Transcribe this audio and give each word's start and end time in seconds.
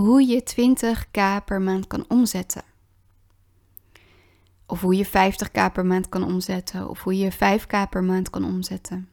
hoe 0.00 0.26
je 0.26 0.42
20k 0.42 1.44
per 1.44 1.60
maand 1.60 1.86
kan 1.86 2.04
omzetten. 2.08 2.62
Of 4.66 4.80
hoe 4.80 4.96
je 4.96 5.06
50k 5.06 5.72
per 5.72 5.86
maand 5.86 6.08
kan 6.08 6.24
omzetten. 6.24 6.88
Of 6.88 7.02
hoe 7.02 7.18
je 7.18 7.32
5k 7.32 7.88
per 7.90 8.04
maand 8.04 8.30
kan 8.30 8.44
omzetten. 8.44 9.08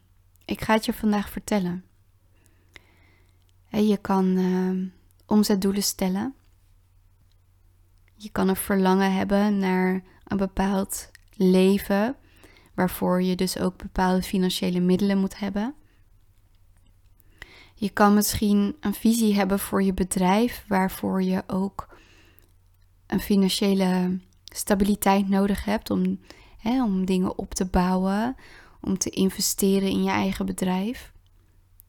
Ik 0.46 0.62
ga 0.62 0.74
het 0.74 0.86
je 0.86 0.94
vandaag 0.94 1.30
vertellen. 1.30 1.84
Je 3.70 3.98
kan 3.98 4.26
uh, 4.38 4.88
omzetdoelen 5.26 5.84
stellen. 5.84 6.34
Je 8.16 8.30
kan 8.30 8.48
een 8.48 8.56
verlangen 8.56 9.14
hebben 9.14 9.58
naar 9.58 10.04
een 10.24 10.38
bepaald 10.38 11.12
leven, 11.34 12.16
waarvoor 12.74 13.22
je 13.22 13.36
dus 13.36 13.60
ook 13.60 13.78
bepaalde 13.78 14.22
financiële 14.22 14.80
middelen 14.80 15.18
moet 15.18 15.40
hebben. 15.40 15.76
Je 17.78 17.90
kan 17.90 18.14
misschien 18.14 18.76
een 18.80 18.94
visie 18.94 19.36
hebben 19.36 19.60
voor 19.60 19.84
je 19.84 19.94
bedrijf, 19.94 20.64
waarvoor 20.68 21.24
je 21.24 21.44
ook 21.48 21.88
een 23.08 23.20
financiële 23.20 24.20
stabiliteit 24.44 25.30
nodig 25.30 25.66
hebt 25.66 25.90
om, 25.90 26.20
hè, 26.58 26.84
om 26.84 27.06
dingen 27.06 27.38
op 27.38 27.54
te 27.54 27.66
bouwen, 27.66 28.36
om 28.82 28.98
te 28.98 29.10
investeren 29.10 29.90
in 29.90 30.04
je 30.04 30.10
eigen 30.10 30.46
bedrijf, 30.46 31.12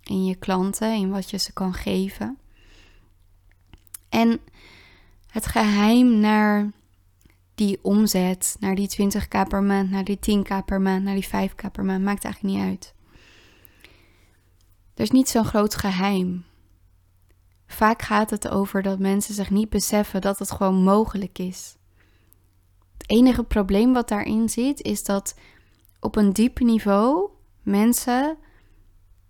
in 0.02 0.24
je 0.24 0.34
klanten, 0.34 0.94
in 0.94 1.10
wat 1.10 1.30
je 1.30 1.36
ze 1.36 1.52
kan 1.52 1.74
geven. 1.74 2.38
En 4.08 4.40
het 5.30 5.46
geheim 5.46 6.20
naar 6.20 6.70
die 7.54 7.78
omzet, 7.82 8.56
naar 8.60 8.74
die 8.74 8.88
20k 8.88 9.48
per 9.48 9.62
maand, 9.62 9.90
naar 9.90 10.04
die 10.04 10.18
10k 10.18 10.64
per 10.64 10.80
maand, 10.80 11.04
naar 11.04 11.14
die 11.14 11.26
5k 11.26 11.70
per 11.72 11.84
maand, 11.84 12.04
maakt 12.04 12.24
eigenlijk 12.24 12.54
niet 12.54 12.64
uit. 12.64 12.94
Er 14.96 15.02
is 15.02 15.10
niet 15.10 15.28
zo'n 15.28 15.44
groot 15.44 15.74
geheim. 15.74 16.44
Vaak 17.66 18.02
gaat 18.02 18.30
het 18.30 18.48
over 18.48 18.82
dat 18.82 18.98
mensen 18.98 19.34
zich 19.34 19.50
niet 19.50 19.70
beseffen 19.70 20.20
dat 20.20 20.38
het 20.38 20.50
gewoon 20.50 20.82
mogelijk 20.82 21.38
is. 21.38 21.76
Het 22.92 23.10
enige 23.10 23.44
probleem 23.44 23.92
wat 23.92 24.08
daarin 24.08 24.48
zit, 24.48 24.82
is 24.82 25.04
dat 25.04 25.34
op 26.00 26.16
een 26.16 26.32
diep 26.32 26.58
niveau 26.58 27.30
mensen, 27.62 28.36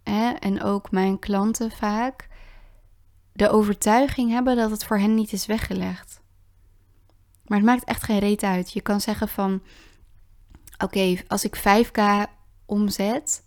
hè, 0.03 0.31
en 0.31 0.63
ook 0.63 0.91
mijn 0.91 1.19
klanten 1.19 1.71
vaak, 1.71 2.29
de 3.33 3.51
overtuiging 3.51 4.31
hebben 4.31 4.57
dat 4.57 4.71
het 4.71 4.85
voor 4.85 4.99
hen 4.99 5.15
niet 5.15 5.33
is 5.33 5.47
weggelegd. 5.47 6.21
Maar 7.45 7.59
het 7.59 7.67
maakt 7.67 7.85
echt 7.85 8.03
geen 8.03 8.19
reet 8.19 8.43
uit. 8.43 8.73
Je 8.73 8.81
kan 8.81 9.01
zeggen 9.01 9.29
van, 9.29 9.63
oké, 10.79 11.17
als 11.27 11.45
ik 11.45 11.57
5k 11.57 12.01
omzet, 12.67 13.46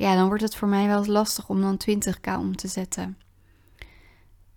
ja, 0.00 0.14
dan 0.14 0.26
wordt 0.26 0.42
het 0.42 0.56
voor 0.56 0.68
mij 0.68 0.86
wel 0.86 1.06
lastig 1.06 1.48
om 1.48 1.60
dan 1.60 1.80
20k 1.90 2.38
om 2.38 2.56
te 2.56 2.68
zetten. 2.68 3.18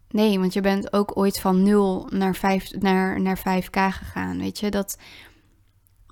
Nee, 0.09 0.39
want 0.39 0.53
je 0.53 0.61
bent 0.61 0.93
ook 0.93 1.17
ooit 1.17 1.39
van 1.39 1.63
0 1.63 2.07
naar, 2.09 2.35
5, 2.35 2.71
naar, 2.79 3.21
naar 3.21 3.37
5k 3.37 3.69
gegaan. 3.71 4.37
Weet 4.37 4.59
je, 4.59 4.71
dat, 4.71 4.97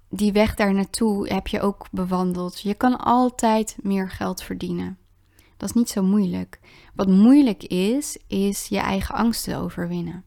die 0.09 0.31
weg 0.31 0.55
daar 0.55 0.73
naartoe 0.73 1.33
heb 1.33 1.47
je 1.47 1.61
ook 1.61 1.88
bewandeld. 1.91 2.61
Je 2.61 2.73
kan 2.73 2.97
altijd 2.97 3.77
meer 3.81 4.09
geld 4.09 4.43
verdienen. 4.43 4.97
Dat 5.57 5.69
is 5.69 5.75
niet 5.75 5.89
zo 5.89 6.03
moeilijk. 6.03 6.59
Wat 6.95 7.07
moeilijk 7.07 7.63
is, 7.63 8.17
is 8.27 8.67
je 8.67 8.79
eigen 8.79 9.16
angsten 9.16 9.57
overwinnen. 9.57 10.23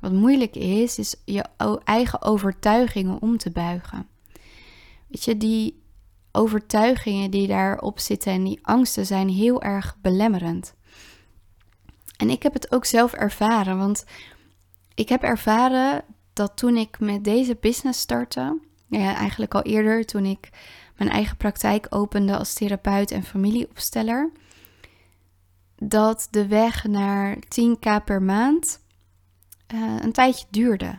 Wat 0.00 0.12
moeilijk 0.12 0.56
is, 0.56 0.98
is 0.98 1.14
je 1.24 1.44
eigen 1.84 2.22
overtuigingen 2.22 3.22
om 3.22 3.36
te 3.36 3.50
buigen. 3.50 4.06
Weet 5.08 5.24
je, 5.24 5.36
die 5.36 5.84
overtuigingen 6.36 7.30
die 7.30 7.46
daarop 7.46 7.98
zitten 7.98 8.32
en 8.32 8.44
die 8.44 8.58
angsten 8.62 9.06
zijn 9.06 9.28
heel 9.28 9.62
erg 9.62 9.96
belemmerend. 10.00 10.74
En 12.16 12.30
ik 12.30 12.42
heb 12.42 12.52
het 12.52 12.72
ook 12.72 12.84
zelf 12.84 13.12
ervaren, 13.12 13.78
want 13.78 14.04
ik 14.94 15.08
heb 15.08 15.22
ervaren 15.22 16.04
dat 16.32 16.56
toen 16.56 16.76
ik 16.76 16.98
met 16.98 17.24
deze 17.24 17.56
business 17.60 18.00
startte, 18.00 18.58
ja, 18.88 19.14
eigenlijk 19.14 19.54
al 19.54 19.62
eerder 19.62 20.04
toen 20.04 20.24
ik 20.24 20.48
mijn 20.96 21.10
eigen 21.10 21.36
praktijk 21.36 21.86
opende 21.90 22.36
als 22.36 22.54
therapeut 22.54 23.10
en 23.10 23.22
familieopsteller, 23.22 24.30
dat 25.76 26.28
de 26.30 26.46
weg 26.46 26.84
naar 26.84 27.36
10k 27.36 28.04
per 28.04 28.22
maand 28.22 28.80
uh, 29.74 29.96
een 30.00 30.12
tijdje 30.12 30.46
duurde. 30.50 30.98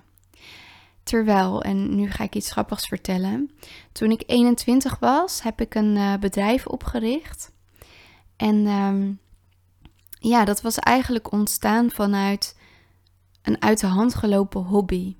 Terwijl, 1.07 1.61
en 1.61 1.95
nu 1.95 2.11
ga 2.11 2.23
ik 2.23 2.35
iets 2.35 2.51
grappigs 2.51 2.87
vertellen. 2.87 3.51
Toen 3.91 4.11
ik 4.11 4.23
21 4.25 4.99
was, 4.99 5.43
heb 5.43 5.61
ik 5.61 5.75
een 5.75 5.95
uh, 5.95 6.13
bedrijf 6.17 6.65
opgericht. 6.65 7.51
En 8.35 8.67
um, 8.67 9.19
ja, 10.09 10.45
dat 10.45 10.61
was 10.61 10.79
eigenlijk 10.79 11.31
ontstaan 11.31 11.91
vanuit 11.91 12.57
een 13.41 13.61
uit 13.61 13.79
de 13.79 13.87
hand 13.87 14.15
gelopen 14.15 14.61
hobby. 14.61 15.15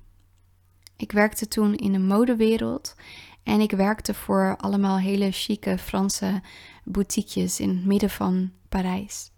Ik 0.96 1.12
werkte 1.12 1.48
toen 1.48 1.74
in 1.74 1.92
de 1.92 1.98
modewereld 1.98 2.94
en 3.42 3.60
ik 3.60 3.70
werkte 3.70 4.14
voor 4.14 4.56
allemaal 4.56 4.98
hele 4.98 5.32
chique 5.32 5.78
Franse 5.78 6.42
boutiquejes 6.84 7.60
in 7.60 7.68
het 7.68 7.84
midden 7.84 8.10
van 8.10 8.52
Parijs. 8.68 9.30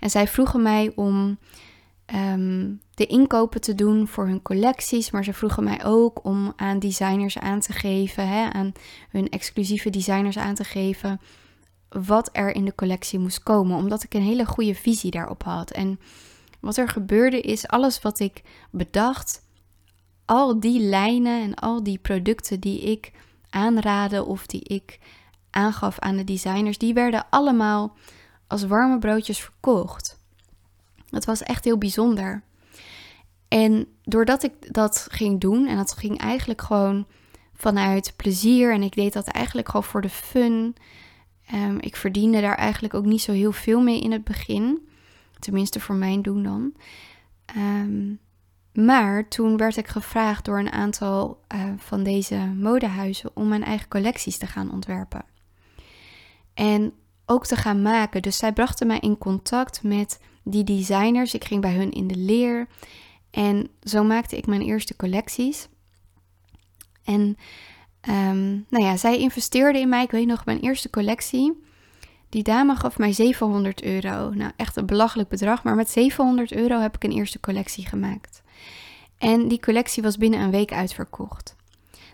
En 0.00 0.10
zij 0.10 0.28
vroegen 0.28 0.62
mij 0.62 0.92
om 0.94 1.38
Ehm, 2.08 2.72
de 2.94 3.06
inkopen 3.06 3.60
te 3.60 3.74
doen 3.74 4.06
voor 4.06 4.26
hun 4.26 4.42
collecties. 4.42 5.10
Maar 5.10 5.24
ze 5.24 5.32
vroegen 5.32 5.64
mij 5.64 5.84
ook 5.84 6.24
om 6.24 6.52
aan 6.56 6.78
designers 6.78 7.38
aan 7.38 7.60
te 7.60 7.72
geven, 7.72 8.28
hè, 8.28 8.52
aan 8.52 8.72
hun 9.10 9.28
exclusieve 9.28 9.90
designers 9.90 10.38
aan 10.38 10.54
te 10.54 10.64
geven, 10.64 11.20
wat 11.88 12.28
er 12.32 12.54
in 12.54 12.64
de 12.64 12.74
collectie 12.74 13.18
moest 13.18 13.42
komen. 13.42 13.76
Omdat 13.76 14.02
ik 14.02 14.14
een 14.14 14.22
hele 14.22 14.46
goede 14.46 14.74
visie 14.74 15.10
daarop 15.10 15.42
had. 15.42 15.70
En 15.70 16.00
wat 16.60 16.76
er 16.76 16.88
gebeurde 16.88 17.40
is, 17.40 17.68
alles 17.68 18.00
wat 18.00 18.18
ik 18.18 18.42
bedacht, 18.70 19.42
al 20.24 20.60
die 20.60 20.80
lijnen 20.80 21.42
en 21.42 21.54
al 21.54 21.82
die 21.82 21.98
producten 21.98 22.60
die 22.60 22.80
ik 22.80 23.12
aanraadde 23.50 24.24
of 24.24 24.46
die 24.46 24.62
ik 24.62 24.98
aangaf 25.50 25.98
aan 25.98 26.16
de 26.16 26.24
designers, 26.24 26.78
die 26.78 26.94
werden 26.94 27.26
allemaal 27.30 27.96
als 28.46 28.66
warme 28.66 28.98
broodjes 28.98 29.40
verkocht. 29.40 30.17
Het 31.10 31.24
was 31.24 31.42
echt 31.42 31.64
heel 31.64 31.78
bijzonder. 31.78 32.42
En 33.48 33.86
doordat 34.02 34.42
ik 34.42 34.74
dat 34.74 35.06
ging 35.10 35.40
doen, 35.40 35.66
en 35.66 35.76
dat 35.76 35.92
ging 35.92 36.18
eigenlijk 36.18 36.62
gewoon 36.62 37.06
vanuit 37.54 38.12
plezier, 38.16 38.72
en 38.72 38.82
ik 38.82 38.94
deed 38.94 39.12
dat 39.12 39.28
eigenlijk 39.28 39.68
gewoon 39.68 39.84
voor 39.84 40.00
de 40.00 40.08
fun. 40.08 40.76
Um, 41.54 41.78
ik 41.80 41.96
verdiende 41.96 42.40
daar 42.40 42.56
eigenlijk 42.56 42.94
ook 42.94 43.04
niet 43.04 43.20
zo 43.22 43.32
heel 43.32 43.52
veel 43.52 43.80
mee 43.80 44.00
in 44.00 44.12
het 44.12 44.24
begin. 44.24 44.88
Tenminste, 45.38 45.80
voor 45.80 45.94
mijn 45.94 46.22
doen 46.22 46.42
dan. 46.42 46.72
Ehm, 47.44 48.14
maar 48.86 49.28
toen 49.28 49.56
werd 49.56 49.76
ik 49.76 49.86
gevraagd 49.86 50.44
door 50.44 50.58
een 50.58 50.72
aantal 50.72 51.40
uh, 51.54 51.64
van 51.76 52.02
deze 52.02 52.36
modehuizen 52.36 53.30
om 53.34 53.48
mijn 53.48 53.64
eigen 53.64 53.88
collecties 53.88 54.38
te 54.38 54.46
gaan 54.46 54.72
ontwerpen. 54.72 55.24
En 56.54 56.92
ook 57.26 57.46
te 57.46 57.56
gaan 57.56 57.82
maken. 57.82 58.22
Dus 58.22 58.36
zij 58.36 58.52
brachten 58.52 58.86
mij 58.86 58.98
in 58.98 59.18
contact 59.18 59.82
met 59.82 60.20
die 60.42 60.64
designers. 60.64 61.34
Ik 61.34 61.44
ging 61.44 61.60
bij 61.60 61.74
hun 61.74 61.90
in 61.90 62.06
de 62.06 62.16
leer. 62.16 62.66
En 63.30 63.68
zo 63.82 64.04
maakte 64.04 64.36
ik 64.36 64.46
mijn 64.46 64.62
eerste 64.62 64.96
collecties. 64.96 65.68
En 67.04 67.36
um, 68.08 68.66
nou 68.68 68.84
ja, 68.84 68.96
zij 68.96 69.18
investeerde 69.18 69.78
in 69.78 69.88
mij. 69.88 70.02
Ik 70.02 70.10
weet 70.10 70.26
nog, 70.26 70.44
mijn 70.44 70.60
eerste 70.60 70.90
collectie. 70.90 71.66
Die 72.28 72.42
dame 72.42 72.76
gaf 72.76 72.98
mij 72.98 73.12
700 73.12 73.82
euro. 73.82 74.30
Nou, 74.30 74.52
echt 74.56 74.76
een 74.76 74.86
belachelijk 74.86 75.28
bedrag. 75.28 75.62
Maar 75.62 75.74
met 75.74 75.90
700 75.90 76.52
euro 76.52 76.80
heb 76.80 76.94
ik 76.94 77.04
een 77.04 77.12
eerste 77.12 77.40
collectie 77.40 77.86
gemaakt. 77.86 78.42
En 79.18 79.48
die 79.48 79.60
collectie 79.60 80.02
was 80.02 80.16
binnen 80.16 80.40
een 80.40 80.50
week 80.50 80.72
uitverkocht. 80.72 81.56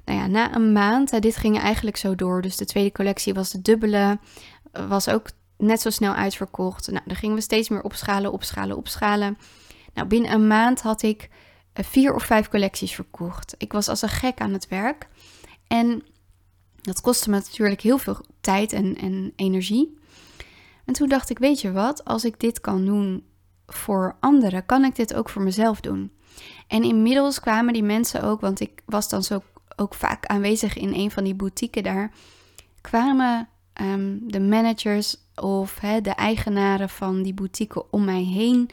Nou 0.04 0.18
ja, 0.18 0.26
na 0.26 0.54
een 0.54 0.72
maand, 0.72 1.22
dit 1.22 1.36
ging 1.36 1.58
eigenlijk 1.58 1.96
zo 1.96 2.14
door. 2.14 2.42
Dus 2.42 2.56
de 2.56 2.64
tweede 2.64 2.92
collectie 2.92 3.34
was 3.34 3.50
de 3.50 3.62
dubbele. 3.62 4.18
Was 4.72 5.08
ook 5.08 5.28
net 5.58 5.80
zo 5.80 5.90
snel 5.90 6.12
uitverkocht. 6.12 6.90
Nou, 6.90 7.02
dan 7.06 7.16
gingen 7.16 7.34
we 7.34 7.40
steeds 7.40 7.68
meer 7.68 7.82
opschalen, 7.82 8.32
opschalen, 8.32 8.76
opschalen. 8.76 9.38
Nou, 9.94 10.08
binnen 10.08 10.32
een 10.32 10.46
maand 10.46 10.80
had 10.80 11.02
ik 11.02 11.28
eh, 11.72 11.84
vier 11.84 12.14
of 12.14 12.22
vijf 12.22 12.48
collecties 12.48 12.94
verkocht. 12.94 13.54
Ik 13.58 13.72
was 13.72 13.88
als 13.88 14.02
een 14.02 14.08
gek 14.08 14.40
aan 14.40 14.52
het 14.52 14.68
werk. 14.68 15.08
En 15.66 16.02
dat 16.80 17.00
kostte 17.00 17.30
me 17.30 17.36
natuurlijk 17.36 17.80
heel 17.80 17.98
veel 17.98 18.20
tijd 18.40 18.72
en, 18.72 18.96
en 18.96 19.32
energie. 19.36 19.98
En 20.84 20.94
toen 20.94 21.08
dacht 21.08 21.30
ik, 21.30 21.38
weet 21.38 21.60
je 21.60 21.72
wat, 21.72 22.04
als 22.04 22.24
ik 22.24 22.40
dit 22.40 22.60
kan 22.60 22.84
doen 22.84 23.24
voor 23.66 24.16
anderen, 24.20 24.66
kan 24.66 24.84
ik 24.84 24.96
dit 24.96 25.14
ook 25.14 25.28
voor 25.28 25.42
mezelf 25.42 25.80
doen. 25.80 26.12
En 26.66 26.82
inmiddels 26.82 27.40
kwamen 27.40 27.72
die 27.72 27.82
mensen 27.82 28.22
ook, 28.22 28.40
want 28.40 28.60
ik 28.60 28.82
was 28.84 29.08
dan 29.08 29.22
zo 29.22 29.42
ook 29.76 29.94
vaak 29.94 30.26
aanwezig 30.26 30.76
in 30.76 30.94
een 30.94 31.10
van 31.10 31.24
die 31.24 31.34
boutiques 31.34 31.82
daar, 31.82 32.12
kwamen 32.80 33.48
Ehm, 33.74 34.18
de 34.20 34.40
managers 34.40 35.16
of 35.34 35.78
de 36.02 36.10
eigenaren 36.10 36.88
van 36.88 37.22
die 37.22 37.34
boutique 37.34 37.90
om 37.90 38.04
mij 38.04 38.22
heen 38.22 38.70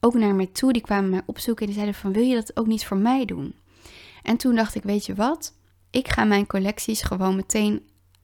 ook 0.00 0.14
naar 0.14 0.34
mij 0.34 0.46
toe. 0.46 0.72
Die 0.72 0.82
kwamen 0.82 1.10
mij 1.10 1.22
opzoeken 1.26 1.66
en 1.66 1.72
die 1.72 1.80
zeiden 1.80 2.00
van 2.00 2.12
wil 2.12 2.22
je 2.22 2.34
dat 2.34 2.56
ook 2.56 2.66
niet 2.66 2.86
voor 2.86 2.96
mij 2.96 3.24
doen? 3.24 3.54
En 4.22 4.36
toen 4.36 4.54
dacht 4.54 4.74
ik, 4.74 4.82
weet 4.82 5.06
je 5.06 5.14
wat? 5.14 5.54
Ik 5.90 6.08
ga 6.08 6.24
mijn 6.24 6.46
collecties 6.46 7.02
gewoon 7.02 7.36
meteen 7.36 7.82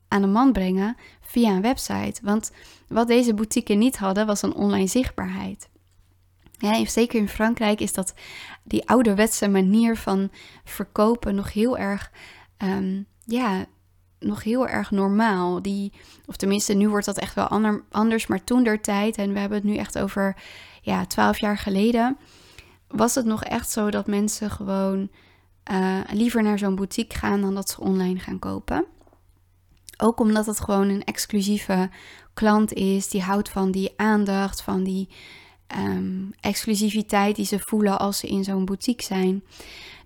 aan 0.08 0.20
de 0.20 0.26
man 0.26 0.52
brengen 0.52 0.96
via 1.20 1.50
een 1.50 1.62
website. 1.62 2.20
Want 2.22 2.52
wat 2.88 3.06
deze 3.06 3.34
boutique 3.34 3.74
niet 3.74 3.96
hadden 3.96 4.26
was 4.26 4.42
een 4.42 4.54
online 4.54 4.86
zichtbaarheid. 4.86 5.68
Ja, 6.58 6.84
zeker 6.84 7.20
in 7.20 7.28
Frankrijk 7.28 7.80
is 7.80 7.92
dat 7.92 8.14
die 8.62 8.88
ouderwetse 8.88 9.48
manier 9.48 9.96
van 9.96 10.30
verkopen 10.64 11.34
nog 11.34 11.52
heel 11.52 11.78
erg, 11.78 12.10
um, 12.58 13.06
ja, 13.24 13.66
nog 14.20 14.42
heel 14.42 14.68
erg 14.68 14.90
normaal. 14.90 15.62
Die, 15.62 15.92
of 16.26 16.36
tenminste, 16.36 16.74
nu 16.74 16.88
wordt 16.88 17.06
dat 17.06 17.18
echt 17.18 17.34
wel 17.34 17.46
ander, 17.46 17.84
anders, 17.90 18.26
maar 18.26 18.44
toen 18.44 18.62
der 18.64 18.80
tijd, 18.80 19.16
en 19.16 19.32
we 19.32 19.38
hebben 19.38 19.58
het 19.58 19.66
nu 19.66 19.76
echt 19.76 19.98
over 19.98 20.36
ja, 20.82 21.06
twaalf 21.06 21.38
jaar 21.38 21.58
geleden, 21.58 22.16
was 22.88 23.14
het 23.14 23.24
nog 23.24 23.44
echt 23.44 23.70
zo 23.70 23.90
dat 23.90 24.06
mensen 24.06 24.50
gewoon 24.50 25.10
uh, 25.70 25.98
liever 26.12 26.42
naar 26.42 26.58
zo'n 26.58 26.74
boutique 26.74 27.18
gaan 27.18 27.40
dan 27.40 27.54
dat 27.54 27.70
ze 27.70 27.80
online 27.80 28.18
gaan 28.18 28.38
kopen. 28.38 28.86
Ook 29.96 30.20
omdat 30.20 30.46
het 30.46 30.60
gewoon 30.60 30.88
een 30.88 31.04
exclusieve 31.04 31.90
klant 32.34 32.72
is, 32.72 33.08
die 33.08 33.22
houdt 33.22 33.48
van 33.48 33.70
die 33.70 33.92
aandacht, 33.96 34.62
van 34.62 34.84
die 34.84 35.08
um, 35.78 36.30
exclusiviteit 36.40 37.36
die 37.36 37.44
ze 37.44 37.58
voelen 37.58 37.98
als 37.98 38.18
ze 38.18 38.26
in 38.26 38.44
zo'n 38.44 38.64
boutique 38.64 39.04
zijn. 39.04 39.44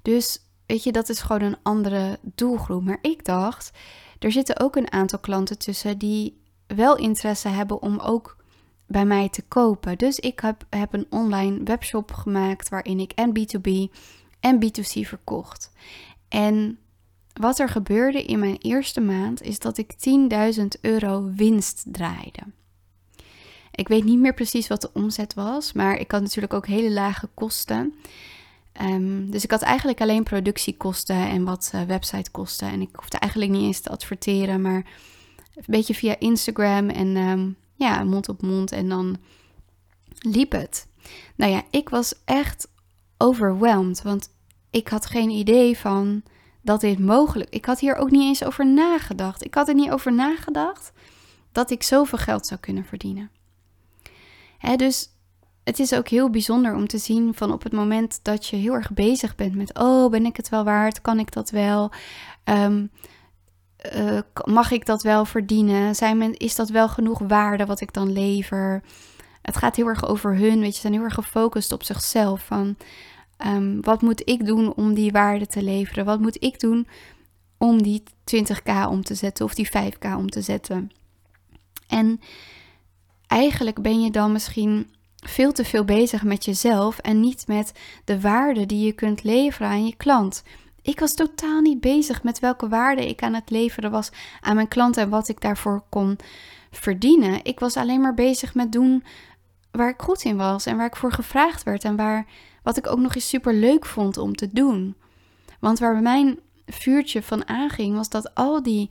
Dus 0.03 0.39
weet 0.67 0.83
je, 0.83 0.93
dat 0.93 1.09
is 1.09 1.21
gewoon 1.21 1.43
een 1.43 1.59
andere 1.63 2.19
doelgroep. 2.23 2.85
Maar 2.85 2.99
ik 3.01 3.25
dacht, 3.25 3.71
er 4.25 4.33
zitten 4.33 4.61
ook 4.61 4.77
een 4.77 4.93
aantal 4.93 5.19
klanten 5.19 5.59
tussen 5.59 5.99
die 5.99 6.41
wel 6.67 6.97
interesse 6.97 7.49
hebben 7.49 7.83
om 7.83 7.99
ook 7.99 8.37
bij 8.87 9.05
mij 9.05 9.29
te 9.29 9.43
kopen. 9.43 9.99
Dus 9.99 10.19
ik 10.19 10.41
heb, 10.41 10.67
heb 10.71 10.93
een 10.93 11.07
online 11.11 11.63
webshop 11.65 12.13
gemaakt 12.13 12.69
waarin 12.69 13.01
ik 13.01 13.13
en 13.13 13.33
B2B 13.39 13.95
en 14.41 14.65
B2C 14.65 15.01
verkocht. 15.01 15.73
En 16.29 16.79
wat 17.33 17.59
er 17.59 17.69
gebeurde 17.69 18.25
in 18.25 18.39
mijn 18.39 18.57
eerste 18.59 19.01
maand 19.01 19.43
is 19.43 19.59
dat 19.59 19.79
ik 19.79 19.95
10.000 20.59 20.65
euro 20.81 21.31
winst 21.37 21.83
draaide. 21.87 22.43
Ik 23.71 23.89
weet 23.89 24.05
niet 24.05 24.19
meer 24.19 24.35
precies 24.35 24.69
wat 24.69 24.81
de 24.81 24.91
omzet 24.93 25.35
was, 25.35 25.73
maar 25.73 25.97
ik 25.99 26.11
had 26.11 26.21
natuurlijk 26.21 26.55
ook 26.55 26.67
hele 26.67 26.93
lage 26.93 27.29
kosten. 27.35 27.95
Ehm, 28.75 29.31
dus 29.31 29.45
ik 29.45 29.51
had 29.51 29.63
eigenlijk 29.63 30.01
alleen 30.01 30.23
productiekosten 30.23 31.17
en 31.29 31.45
wat 31.45 31.73
uh, 31.75 31.83
websitekosten. 31.83 32.69
En 32.69 32.81
ik 32.81 32.89
hoefde 32.93 33.19
eigenlijk 33.19 33.53
niet 33.53 33.63
eens 33.63 33.81
te 33.81 33.91
adverteren, 33.91 34.61
maar 34.61 34.87
een 35.55 35.65
beetje 35.67 35.95
via 35.95 36.19
Instagram 36.19 36.89
en 36.89 37.17
ehm, 37.17 37.51
ja, 37.75 38.05
mond 38.05 38.29
op 38.29 38.43
mond. 38.43 38.73
En 38.73 38.89
dan 38.89 39.17
liep 40.19 40.53
het. 40.53 40.87
Nou 41.37 41.53
ja, 41.53 41.63
ik 41.71 41.89
was 41.89 42.15
echt 42.25 42.69
overweldigd, 43.19 44.03
want 44.03 44.29
ik 44.71 44.89
had 44.89 45.07
geen 45.07 45.31
idee 45.31 45.79
van 45.79 46.23
dat 46.63 46.81
dit 46.81 46.99
mogelijk. 46.99 47.51
Ik 47.51 47.65
had 47.65 47.81
hier 47.81 47.97
ook 47.97 48.11
niet 48.11 48.23
eens 48.23 48.45
over 48.45 48.67
nagedacht. 48.67 49.45
Ik 49.45 49.55
had 49.55 49.69
er 49.69 49.75
niet 49.75 49.91
over 49.91 50.13
nagedacht 50.13 50.93
dat 51.53 51.71
ik 51.71 51.83
zoveel 51.83 52.19
geld 52.19 52.47
zou 52.47 52.61
kunnen 52.61 52.85
verdienen. 52.85 53.31
Dus 54.77 55.09
het 55.65 55.79
is 55.79 55.95
ook 55.95 56.09
heel 56.09 56.31
bijzonder 56.31 56.75
om 56.75 56.87
te 56.87 56.99
zien 56.99 57.35
van 57.35 57.53
op 57.53 57.63
het 57.63 57.73
moment 57.73 58.21
dat 58.23 58.47
je 58.47 58.57
heel 58.57 58.73
erg 58.73 58.93
bezig 58.93 59.35
bent 59.35 59.55
met, 59.55 59.79
oh, 59.79 60.11
ben 60.11 60.27
ik 60.27 60.37
het 60.37 60.49
wel 60.49 60.65
waard? 60.65 61.01
Kan 61.01 61.19
ik 61.19 61.33
dat 61.33 61.51
wel? 61.51 61.91
Ehm, 62.45 62.87
eh, 63.77 64.19
mag 64.45 64.71
ik 64.71 64.87
dat 64.87 65.03
wel 65.03 65.25
verdienen? 65.25 65.95
Zijn 65.95 66.37
is 66.37 66.55
dat 66.55 66.69
wel 66.69 66.89
genoeg 66.89 67.19
waarde 67.19 67.67
wat 67.67 67.81
ik 67.81 67.93
dan 67.93 68.13
lever? 68.13 68.83
Het 69.43 69.57
gaat 69.57 69.77
heel 69.77 69.87
erg 69.87 70.07
over 70.07 70.37
hun, 70.37 70.61
weet 70.61 70.69
je, 70.69 70.75
ze 70.75 70.81
zijn 70.81 70.93
heel 70.93 71.03
erg 71.03 71.15
gefocust 71.15 71.73
op 71.73 71.83
zichzelf. 71.83 72.45
Van 72.45 72.77
ehm, 73.37 73.81
wat 73.81 74.03
moet 74.03 74.29
ik 74.29 74.47
doen 74.47 74.75
om 74.75 74.95
die 74.95 75.13
waarde 75.13 75.47
te 75.47 75.63
leveren? 75.63 76.05
Wat 76.05 76.21
moet 76.21 76.43
ik 76.43 76.61
doen 76.61 76.87
om 77.59 77.83
die 77.83 78.03
20k 78.25 78.89
om 78.89 79.05
te 79.05 79.15
zetten 79.15 79.45
of 79.45 79.55
die 79.55 79.69
5k 79.69 80.17
om 80.17 80.31
te 80.31 80.43
zetten? 80.43 80.91
En 81.87 82.21
eigenlijk 83.27 83.83
ben 83.83 84.03
je 84.03 84.11
dan 84.11 84.33
misschien 84.33 84.94
veel 85.29 85.53
te 85.53 85.65
veel 85.65 85.85
bezig 85.85 86.23
met 86.23 86.45
jezelf 86.45 86.99
en 86.99 87.21
niet 87.21 87.47
met 87.47 87.73
de 88.05 88.21
waarde 88.21 88.67
die 88.67 88.85
je 88.85 88.93
kunt 88.93 89.23
leveren 89.23 89.69
aan 89.69 89.87
je 89.87 89.97
klant. 89.97 90.43
Ik 90.83 91.01
was 91.01 91.15
totaal 91.15 91.61
niet 91.61 91.81
bezig 91.81 92.23
met 92.23 92.39
welke 92.39 92.69
waarde 92.69 93.09
ik 93.09 93.23
aan 93.23 93.35
het 93.35 93.51
leveren 93.51 93.91
was 93.91 94.11
aan 94.41 94.55
mijn 94.55 94.69
klant 94.69 94.97
en 94.97 95.09
wat 95.09 95.29
ik 95.29 95.41
daarvoor 95.41 95.83
kon 95.89 96.19
verdienen. 96.71 97.45
Ik 97.45 97.61
was 97.61 97.77
alleen 97.77 98.01
maar 98.01 98.15
bezig 98.15 98.55
met 98.55 98.73
doen 98.73 99.05
waar 99.71 99.89
ik 99.89 100.03
goed 100.03 100.23
in 100.23 100.37
was 100.37 100.67
en 100.67 100.77
waar 100.77 100.87
ik 100.87 100.97
voor 100.97 101.13
gevraagd 101.13 101.63
werd 101.63 101.85
en 101.85 101.97
waar 101.97 102.27
wat 102.63 102.77
ik 102.77 102.87
ook 102.87 102.99
nog 102.99 103.15
eens 103.15 103.29
super 103.29 103.55
leuk 103.55 103.87
vond 103.87 104.17
om 104.17 104.35
te 104.35 104.49
doen. 104.53 104.95
Want 105.61 105.79
waar 105.79 106.03
mijn 106.03 106.39
vuurtje 106.67 107.23
van 107.23 107.49
aanging 107.49 107.97
was 107.97 108.09
dat 108.09 108.35
al 108.35 108.63
die 108.63 108.91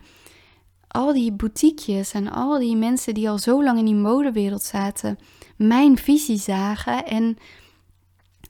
al 0.93 1.13
die 1.13 1.31
boutiquejes 1.31 2.11
en 2.11 2.31
al 2.31 2.59
die 2.59 2.75
mensen 2.75 3.13
die 3.13 3.29
al 3.29 3.37
zo 3.37 3.63
lang 3.63 3.77
in 3.77 3.85
die 3.85 3.95
modewereld 3.95 4.63
zaten, 4.63 5.17
mijn 5.55 5.97
visie 5.97 6.37
zagen 6.37 7.05
en 7.05 7.37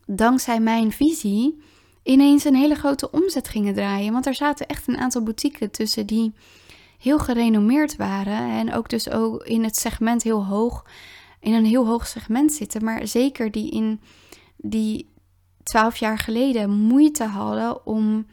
dankzij 0.05 0.59
mijn 0.59 0.91
visie 0.91 1.61
ineens 2.03 2.43
een 2.43 2.55
hele 2.55 2.75
grote 2.75 3.11
omzet 3.11 3.47
gingen 3.47 3.73
draaien. 3.73 4.13
Want 4.13 4.25
er 4.25 4.35
zaten 4.35 4.67
echt 4.67 4.87
een 4.87 4.97
aantal 4.97 5.23
boutiques 5.23 5.69
tussen 5.71 6.05
die 6.05 6.33
heel 6.97 7.19
gerenommeerd 7.19 7.95
waren 7.95 8.51
en 8.51 8.73
ook 8.73 8.89
dus 8.89 9.09
ook 9.09 9.43
in 9.43 9.63
het 9.63 9.75
segment 9.75 10.23
heel 10.23 10.45
hoog, 10.45 10.85
in 11.39 11.53
een 11.53 11.65
heel 11.65 11.85
hoog 11.85 12.07
segment 12.07 12.53
zitten, 12.53 12.83
maar 12.83 13.07
zeker 13.07 13.51
die 13.51 13.71
in 13.71 14.01
die 14.57 15.09
twaalf 15.63 15.97
jaar 15.97 16.17
geleden 16.17 16.69
moeite 16.69 17.23
hadden 17.23 17.85
om 17.85 18.25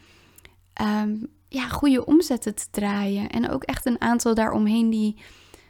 ehm, 0.73 1.17
ja, 1.51 1.69
goede 1.69 2.07
omzetten 2.07 2.55
te 2.55 2.67
draaien. 2.71 3.31
En 3.31 3.51
ook 3.51 3.63
echt 3.63 3.87
een 3.87 4.01
aantal 4.01 4.35
daaromheen 4.35 4.91
die 4.91 5.17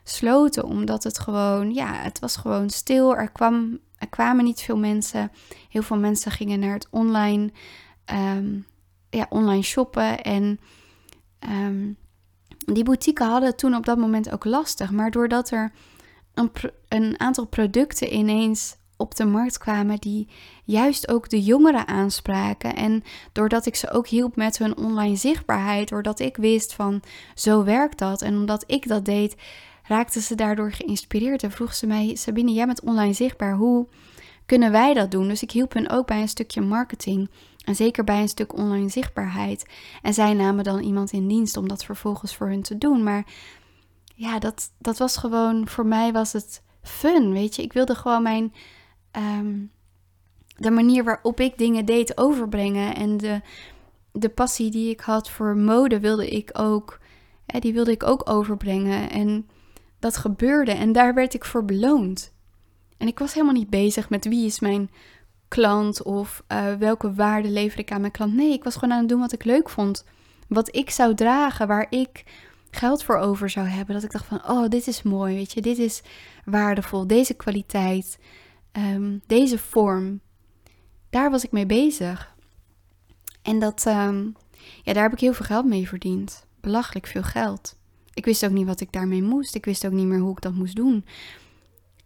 sloten, 0.05 0.65
omdat 0.65 1.05
het 1.05 1.19
gewoon, 1.19 1.75
ja, 1.75 1.93
het 1.93 2.19
was 2.19 2.37
gewoon 2.37 2.71
stil. 2.71 3.17
Er, 3.17 3.31
kwam, 3.31 3.79
er 3.99 4.09
kwamen 4.09 4.45
niet 4.45 4.61
veel 4.61 4.77
mensen. 4.77 5.33
Heel 5.69 5.83
veel 5.83 5.99
mensen 5.99 6.31
gingen 6.31 6.61
naar 6.61 6.73
het 6.73 6.89
online, 6.91 7.53
ehm, 8.05 8.59
ja, 9.11 9.27
online 9.29 9.63
shoppen. 9.63 10.23
En 10.23 10.61
um, 11.49 11.97
die 12.59 12.85
boutiques 12.85 13.29
hadden 13.29 13.57
toen 13.57 13.75
op 13.75 13.87
dat 13.87 13.99
moment 13.99 14.33
ook 14.33 14.45
lastig. 14.45 14.91
Maar 14.91 15.11
doordat 15.11 15.51
er 15.51 15.73
een, 16.35 16.51
een 16.89 17.21
aantal 17.21 17.47
producten 17.47 18.15
ineens 18.15 18.77
op 19.01 19.15
de 19.15 19.25
markt 19.25 19.59
kwamen 19.59 19.99
die 19.99 20.29
juist 20.65 21.09
ook 21.09 21.29
de 21.29 21.43
jongeren 21.43 21.89
aanspraken. 21.89 22.77
En 22.77 23.05
doordat 23.33 23.67
ik 23.67 23.75
ze 23.75 23.91
ook 23.91 24.07
hielp 24.09 24.37
met 24.37 24.59
hun 24.59 24.77
online 24.77 25.17
zichtbaarheid, 25.17 25.89
doordat 25.89 26.19
ik 26.19 26.37
wist 26.37 26.73
van 26.73 27.03
zo 27.35 27.65
werkt 27.65 27.99
dat. 27.99 28.23
En 28.23 28.35
omdat 28.35 28.65
ik 28.67 28.89
dat 28.89 29.05
deed, 29.05 29.37
raakten 29.83 30.21
ze 30.21 30.35
daardoor 30.35 30.73
geïnspireerd 30.73 31.43
en 31.43 31.51
vroeg 31.51 31.75
ze 31.75 31.87
mij: 31.87 32.15
Sabine, 32.15 32.53
jij 32.53 32.67
bent 32.67 32.81
online 32.81 33.13
zichtbaar, 33.13 33.55
hoe 33.55 33.87
kunnen 34.47 34.73
wij 34.73 34.95
dat 34.95 35.11
doen? 35.11 35.29
Dus 35.29 35.43
ik 35.43 35.51
hielp 35.51 35.73
hen 35.73 35.91
ook 35.91 36.07
bij 36.07 36.21
een 36.21 36.29
stukje 36.29 36.61
marketing. 36.61 37.31
En 37.65 37.75
zeker 37.75 38.05
bij 38.05 38.21
een 38.21 38.29
stuk 38.29 38.57
online 38.57 38.89
zichtbaarheid. 38.89 39.67
En 40.03 40.15
zij 40.15 40.35
namen 40.35 40.65
dan 40.65 40.81
iemand 40.81 41.13
in 41.13 41.29
dienst 41.29 41.57
om 41.57 41.69
dat 41.69 41.85
vervolgens 41.85 42.37
voor 42.37 42.49
hun 42.49 42.63
te 42.63 42.79
doen. 42.79 43.03
Maar 43.03 43.25
ja, 44.15 44.39
dat, 44.39 44.71
dat 44.79 44.99
was 44.99 45.17
gewoon, 45.17 45.69
voor 45.69 45.87
mij 45.87 46.13
was 46.13 46.33
het 46.33 46.63
fun, 46.83 47.33
weet 47.33 47.57
je. 47.57 47.63
Ik 47.63 47.73
wilde 47.73 47.95
gewoon 47.95 48.23
mijn 48.23 48.53
Ehm, 49.11 49.59
de 50.57 50.71
manier 50.71 51.05
waarop 51.05 51.41
ik 51.41 51.59
dingen 51.59 51.85
deed 51.85 52.19
overbrengen. 52.19 52.95
En 52.95 53.17
de, 53.17 53.41
de 54.13 54.29
passie 54.29 54.71
die 54.71 54.91
ik 54.91 55.01
had 55.01 55.31
voor 55.31 55.57
mode 55.57 56.01
wilde 56.01 56.29
ik 56.31 56.51
ook, 56.53 56.99
die 57.47 57.73
wilde 57.73 57.91
ik 57.91 58.03
ook 58.03 58.29
overbrengen. 58.31 59.11
En 59.11 59.49
dat 59.99 60.17
gebeurde 60.17 60.73
en 60.73 60.93
daar 60.93 61.15
werd 61.15 61.35
ik 61.35 61.45
voor 61.45 61.65
beloond. 61.65 62.33
En 62.99 63.07
ik 63.07 63.19
was 63.19 63.35
helemaal 63.35 63.55
niet 63.55 63.71
bezig 63.71 64.11
met 64.11 64.25
wie 64.25 64.47
is 64.47 64.61
mijn 64.61 64.91
klant 65.49 66.03
of 66.03 66.43
uh, 66.53 66.75
welke 66.75 67.15
waarde 67.15 67.49
lever 67.49 67.79
ik 67.79 67.93
aan 67.93 68.01
mijn 68.01 68.13
klant. 68.13 68.35
Nee, 68.35 68.53
ik 68.53 68.65
was 68.65 68.75
gewoon 68.75 68.93
aan 68.93 69.01
het 69.01 69.09
doen 69.09 69.21
wat 69.21 69.33
ik 69.33 69.45
leuk 69.45 69.69
vond. 69.69 70.05
Wat 70.49 70.77
ik 70.77 70.91
zou 70.91 71.15
dragen, 71.15 71.67
waar 71.67 71.87
ik 71.91 72.25
geld 72.71 73.03
voor 73.03 73.17
over 73.17 73.51
zou 73.51 73.67
hebben. 73.67 73.95
Dat 73.95 74.05
ik 74.05 74.11
dacht 74.11 74.27
van, 74.27 74.49
oh, 74.49 74.69
dit 74.69 74.87
is 74.87 75.03
mooi, 75.03 75.35
weet 75.35 75.53
je, 75.53 75.61
dit 75.61 75.79
is 75.79 76.03
waardevol, 76.45 77.07
deze 77.07 77.35
kwaliteit. 77.35 78.19
Ehm, 78.73 79.19
deze 79.27 79.59
vorm, 79.59 80.21
daar 81.11 81.31
was 81.31 81.45
ik 81.45 81.53
mee 81.53 81.67
bezig. 81.67 82.35
En 83.43 83.59
dat, 83.59 83.87
ehm, 83.87 84.27
ja, 84.83 84.93
daar 84.93 85.03
heb 85.03 85.13
ik 85.13 85.21
heel 85.21 85.35
veel 85.35 85.47
geld 85.47 85.67
mee 85.67 85.89
verdiend. 85.89 86.47
Belachelijk 86.61 87.07
veel 87.07 87.23
geld. 87.23 87.79
Ik 88.15 88.25
wist 88.25 88.45
ook 88.45 88.51
niet 88.51 88.67
wat 88.67 88.81
ik 88.81 88.93
daarmee 88.93 89.23
moest. 89.23 89.55
Ik 89.55 89.65
wist 89.65 89.87
ook 89.87 89.93
niet 89.93 90.07
meer 90.07 90.19
hoe 90.19 90.33
ik 90.33 90.41
dat 90.41 90.55
moest 90.55 90.77
doen. 90.77 91.05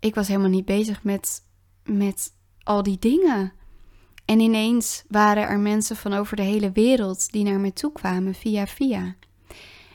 Ik 0.01 0.15
was 0.15 0.29
helemaal 0.29 0.51
niet 0.51 0.65
bezig 0.65 1.03
met, 1.03 1.43
met 1.85 2.33
al 2.63 2.83
die 2.83 2.99
dingen. 2.99 3.53
En 4.25 4.41
ineens 4.41 5.05
waren 5.09 5.49
er 5.49 5.59
mensen 5.59 5.97
van 5.97 6.13
over 6.13 6.37
de 6.37 6.43
hele 6.43 6.73
wereld 6.73 7.33
die 7.33 7.45
naar 7.45 7.61
me 7.61 7.73
toe 7.73 7.93
kwamen 7.93 8.35
via 8.35 8.67
via. 8.67 9.15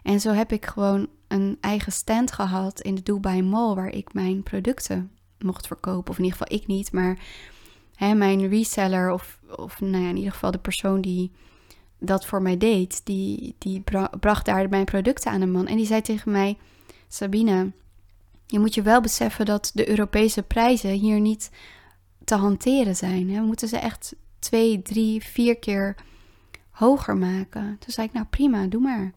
En 0.03 0.19
zo 0.19 0.31
heb 0.31 0.51
ik 0.51 0.65
gewoon 0.65 1.07
een 1.27 1.57
eigen 1.61 1.91
stand 1.91 2.31
gehad 2.31 2.81
in 2.81 2.95
de 2.95 3.03
Dubai 3.03 3.41
Mall 3.41 3.75
waar 3.75 3.93
ik 3.93 4.13
mijn 4.13 4.43
producten 4.43 5.11
mocht 5.39 5.67
verkopen. 5.67 6.11
Of 6.11 6.17
in 6.17 6.23
ieder 6.23 6.37
geval 6.37 6.57
ik 6.57 6.67
niet, 6.67 6.91
maar 6.91 7.19
hè, 7.95 8.13
mijn 8.13 8.47
reseller 8.47 9.11
of, 9.11 9.39
of 9.55 9.81
nou 9.81 10.03
ja, 10.03 10.09
in 10.09 10.17
ieder 10.17 10.31
geval 10.31 10.51
de 10.51 10.57
persoon 10.57 11.01
die 11.01 11.31
dat 11.99 12.25
voor 12.25 12.41
mij 12.41 12.57
deed, 12.57 13.01
die, 13.05 13.55
die 13.57 13.83
bracht 14.19 14.45
daar 14.45 14.69
mijn 14.69 14.85
producten 14.85 15.31
aan 15.31 15.41
een 15.41 15.51
man. 15.51 15.67
En 15.67 15.77
die 15.77 15.85
zei 15.85 16.01
tegen 16.01 16.31
mij, 16.31 16.57
Sabine, 17.07 17.71
je 18.45 18.59
moet 18.59 18.73
je 18.73 18.81
wel 18.81 19.01
beseffen 19.01 19.45
dat 19.45 19.71
de 19.73 19.89
Europese 19.89 20.43
prijzen 20.43 20.91
hier 20.91 21.19
niet 21.19 21.51
te 22.23 22.35
hanteren 22.35 22.95
zijn. 22.95 23.29
Hè? 23.29 23.39
We 23.39 23.45
moeten 23.45 23.67
ze 23.67 23.77
echt 23.77 24.15
twee, 24.39 24.81
drie, 24.81 25.23
vier 25.23 25.57
keer 25.57 25.95
hoger 26.69 27.17
maken. 27.17 27.77
Toen 27.79 27.93
zei 27.93 28.07
ik, 28.07 28.13
nou 28.13 28.25
prima, 28.25 28.65
doe 28.65 28.81
maar. 28.81 29.13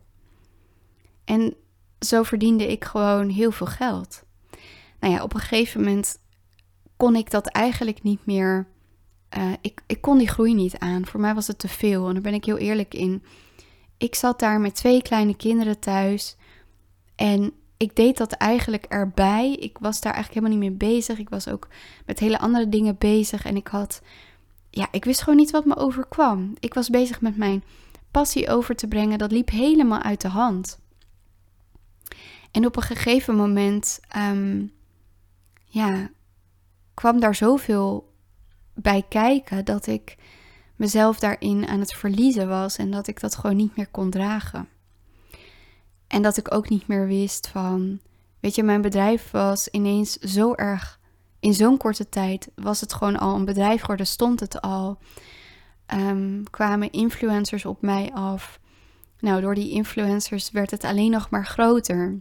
En 1.25 1.55
zo 2.01 2.23
verdiende 2.23 2.67
ik 2.67 2.85
gewoon 2.85 3.29
heel 3.29 3.53
veel 3.53 3.67
geld. 3.67 4.25
Nou 5.03 5.15
ja, 5.15 5.23
op 5.23 5.35
een 5.35 5.41
gegeven 5.41 5.81
moment 5.81 6.19
kon 6.97 7.17
ik 7.17 7.31
dat 7.31 7.47
eigenlijk 7.47 8.03
niet 8.03 8.27
meer. 8.27 8.67
Uh, 9.39 9.53
ik, 9.61 9.83
ik 9.87 10.01
kon 10.01 10.19
die 10.19 10.29
groei 10.29 10.55
niet 10.55 10.79
aan. 10.79 11.07
Voor 11.07 11.21
mij 11.21 11.35
was 11.35 11.47
het 11.47 11.59
te 11.59 11.69
veel. 11.69 12.07
En 12.07 12.13
daar 12.13 12.23
ben 12.23 12.35
ik 12.35 12.45
heel 12.45 12.59
eerlijk 12.59 12.95
in. 12.95 13.23
Ik 13.99 14.15
zat 14.15 14.39
daar 14.41 14.61
met 14.61 14.75
twee 14.75 15.03
kleine 15.03 15.37
kinderen 15.37 15.79
thuis. 15.79 16.37
En 17.15 17.53
ik 17.77 17.97
deed 17.97 18.17
dat 18.17 18.33
eigenlijk 18.33 18.85
erbij. 18.85 19.53
Ik 19.53 19.79
was 19.79 20.01
daar 20.01 20.13
eigenlijk 20.13 20.45
helemaal 20.45 20.69
niet 20.69 20.81
mee 20.81 20.91
bezig. 20.91 21.19
Ik 21.19 21.29
was 21.29 21.49
ook 21.49 21.69
met 22.07 22.19
hele 22.19 22.39
andere 22.39 22.69
dingen 22.69 22.99
bezig. 22.99 23.45
En 23.45 23.57
ik 23.57 23.67
had. 23.67 24.03
Ja, 24.71 24.89
ik 24.91 25.05
wist 25.05 25.23
gewoon 25.23 25.39
niet 25.39 25.51
wat 25.51 25.65
me 25.65 25.77
overkwam. 25.77 26.55
Ik 26.61 26.75
was 26.75 26.91
bezig 26.91 27.21
met 27.21 27.37
mijn 27.37 27.65
passie 28.11 28.49
over 28.49 28.77
te 28.77 28.89
brengen. 28.89 29.19
Dat 29.19 29.33
liep 29.33 29.51
helemaal 29.51 30.03
uit 30.03 30.21
de 30.21 30.29
hand. 30.29 30.79
En 32.51 32.67
op 32.67 32.77
een 32.77 32.83
gegeven 32.83 33.37
moment. 33.37 34.01
Um, 34.17 34.73
ja, 35.73 36.11
kwam 36.95 37.21
daar 37.21 37.35
zoveel 37.35 38.13
bij 38.75 39.05
kijken 39.09 39.65
dat 39.65 39.87
ik 39.87 40.17
mezelf 40.77 41.19
daarin 41.19 41.69
aan 41.69 41.81
het 41.81 41.93
verliezen 41.93 42.49
was 42.49 42.77
en 42.77 42.91
dat 42.91 43.07
ik 43.07 43.21
dat 43.21 43.37
gewoon 43.37 43.57
niet 43.57 43.77
meer 43.77 43.89
kon 43.89 44.11
dragen. 44.11 44.69
En 46.07 46.23
dat 46.23 46.37
ik 46.37 46.55
ook 46.55 46.69
niet 46.69 46.87
meer 46.87 47.07
wist 47.07 47.49
van, 47.49 48.01
weet 48.41 48.55
je, 48.55 48.63
mijn 48.63 48.81
bedrijf 48.81 49.31
was 49.31 49.69
ineens 49.69 50.19
zo 50.19 50.55
erg, 50.55 51.01
in 51.41 51.55
zo'n 51.55 51.77
korte 51.77 52.09
tijd 52.09 52.51
was 52.55 52.81
het 52.81 52.93
gewoon 52.93 53.19
al 53.19 53.35
een 53.35 53.45
bedrijf 53.45 53.81
geworden, 53.81 54.07
stond 54.07 54.41
het 54.41 54.61
al. 54.61 54.99
Um, 55.95 56.51
kwamen 56.51 56.91
influencers 56.91 57.65
op 57.65 57.83
mij 57.83 58.11
af. 58.13 58.61
Nou, 59.19 59.41
door 59.41 59.55
die 59.55 59.71
influencers 59.71 60.51
werd 60.51 60.71
het 60.71 60.85
alleen 60.85 61.11
nog 61.11 61.31
maar 61.31 61.47
groter. 61.47 62.21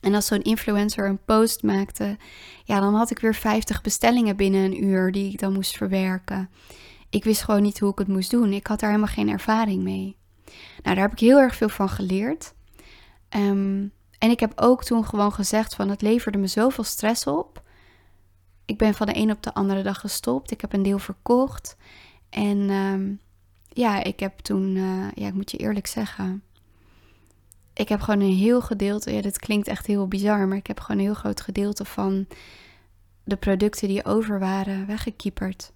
En 0.00 0.14
als 0.14 0.26
zo'n 0.26 0.42
influencer 0.42 1.08
een 1.08 1.24
post 1.24 1.62
maakte, 1.62 2.16
ja, 2.64 2.80
dan 2.80 2.94
had 2.94 3.10
ik 3.10 3.18
weer 3.18 3.34
50 3.34 3.80
bestellingen 3.80 4.36
binnen 4.36 4.64
een 4.64 4.84
uur 4.84 5.12
die 5.12 5.32
ik 5.32 5.38
dan 5.38 5.52
moest 5.52 5.76
verwerken. 5.76 6.50
Ik 7.10 7.24
wist 7.24 7.42
gewoon 7.42 7.62
niet 7.62 7.78
hoe 7.78 7.90
ik 7.90 7.98
het 7.98 8.08
moest 8.08 8.30
doen. 8.30 8.52
Ik 8.52 8.66
had 8.66 8.80
daar 8.80 8.90
helemaal 8.90 9.14
geen 9.14 9.28
ervaring 9.28 9.82
mee. 9.82 10.16
Nou, 10.82 10.94
daar 10.94 11.04
heb 11.04 11.12
ik 11.12 11.18
heel 11.18 11.38
erg 11.38 11.54
veel 11.56 11.68
van 11.68 11.88
geleerd. 11.88 12.54
Ehm, 13.28 13.86
en 14.18 14.30
ik 14.30 14.40
heb 14.40 14.52
ook 14.56 14.84
toen 14.84 15.04
gewoon 15.04 15.32
gezegd 15.32 15.74
van 15.74 15.88
het 15.88 16.02
leverde 16.02 16.38
me 16.38 16.46
zoveel 16.46 16.84
stress 16.84 17.26
op. 17.26 17.62
Ik 18.64 18.78
ben 18.78 18.94
van 18.94 19.06
de 19.06 19.16
een 19.16 19.30
op 19.30 19.42
de 19.42 19.54
andere 19.54 19.82
dag 19.82 20.00
gestopt. 20.00 20.50
Ik 20.50 20.60
heb 20.60 20.72
een 20.72 20.82
deel 20.82 20.98
verkocht. 20.98 21.76
En 22.30 22.70
ehm, 22.70 23.14
ja, 23.68 24.02
ik 24.02 24.20
heb 24.20 24.38
toen, 24.38 24.76
uh, 24.76 25.10
ja, 25.14 25.26
ik 25.26 25.34
moet 25.34 25.50
je 25.50 25.56
eerlijk 25.56 25.86
zeggen, 25.86 26.42
ik 27.76 27.88
heb 27.88 28.00
gewoon 28.00 28.20
een 28.20 28.36
heel 28.36 28.60
gedeelte, 28.60 29.12
ja, 29.12 29.20
dit 29.20 29.38
klinkt 29.38 29.68
echt 29.68 29.86
heel 29.86 30.08
bizar, 30.08 30.48
maar 30.48 30.56
ik 30.56 30.66
heb 30.66 30.80
gewoon 30.80 31.00
een 31.00 31.06
heel 31.06 31.14
groot 31.14 31.40
gedeelte 31.40 31.84
van 31.84 32.26
de 33.24 33.36
producten 33.36 33.88
die 33.88 34.04
over 34.04 34.38
waren 34.38 34.86
weggekieperd. 34.86 35.72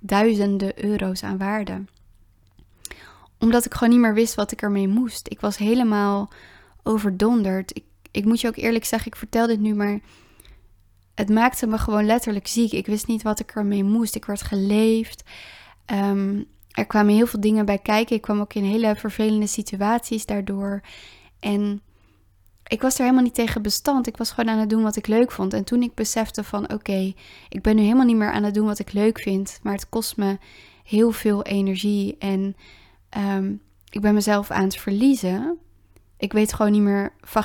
Duizenden 0.00 0.84
euro's 0.84 1.22
aan 1.22 1.38
waarde. 1.38 1.84
Omdat 3.38 3.64
ik 3.64 3.74
gewoon 3.74 3.92
niet 3.92 4.02
meer 4.02 4.14
wist 4.14 4.34
wat 4.34 4.52
ik 4.52 4.62
ermee 4.62 4.88
moest. 4.88 5.28
Ik 5.28 5.40
was 5.40 5.56
helemaal 5.56 6.30
overdonderd. 6.82 7.76
Ik, 7.76 7.84
ik 8.10 8.24
moet 8.24 8.40
je 8.40 8.48
ook 8.48 8.56
eerlijk 8.56 8.84
zeggen, 8.84 9.10
ik 9.10 9.16
vertel 9.16 9.46
dit 9.46 9.60
nu, 9.60 9.74
maar 9.74 10.00
het 11.14 11.28
maakte 11.28 11.66
me 11.66 11.78
gewoon 11.78 12.06
letterlijk 12.06 12.46
ziek. 12.46 12.72
Ik 12.72 12.86
wist 12.86 13.06
niet 13.06 13.22
wat 13.22 13.40
ik 13.40 13.50
ermee 13.50 13.84
moest. 13.84 14.14
Ik 14.14 14.24
werd 14.24 14.42
geleefd. 14.42 15.22
Um, 15.86 16.46
er 16.72 16.86
kwamen 16.86 17.14
heel 17.14 17.26
veel 17.26 17.40
dingen 17.40 17.66
bij 17.66 17.78
kijken. 17.78 18.16
Ik 18.16 18.22
kwam 18.22 18.40
ook 18.40 18.54
in 18.54 18.64
hele 18.64 18.96
vervelende 18.96 19.46
situaties 19.46 20.26
daardoor. 20.26 20.80
En 21.40 21.82
ik 22.66 22.82
was 22.82 22.94
er 22.94 23.00
helemaal 23.00 23.22
niet 23.22 23.34
tegen 23.34 23.62
bestand. 23.62 24.06
Ik 24.06 24.16
was 24.16 24.30
gewoon 24.30 24.50
aan 24.50 24.60
het 24.60 24.70
doen 24.70 24.82
wat 24.82 24.96
ik 24.96 25.06
leuk 25.06 25.32
vond. 25.32 25.52
En 25.52 25.64
toen 25.64 25.82
ik 25.82 25.94
besefte 25.94 26.44
van 26.44 26.72
oké, 26.72 27.12
ik 27.48 27.62
ben 27.62 27.76
nu 27.76 27.82
helemaal 27.82 28.06
niet 28.06 28.16
meer 28.16 28.32
aan 28.32 28.42
het 28.42 28.54
doen 28.54 28.66
wat 28.66 28.78
ik 28.78 28.92
leuk 28.92 29.20
vind. 29.20 29.60
Maar 29.62 29.72
het 29.72 29.88
kost 29.88 30.16
me 30.16 30.38
heel 30.84 31.12
veel 31.12 31.42
energie. 31.42 32.16
En 32.18 32.56
um, 33.18 33.60
ik 33.88 34.00
ben 34.00 34.14
mezelf 34.14 34.50
aan 34.50 34.64
het 34.64 34.76
verliezen. 34.76 35.58
Ik 36.16 36.32
weet 36.32 36.52
gewoon 36.52 36.72
niet 36.72 36.82
meer, 36.82 37.12
van, 37.20 37.44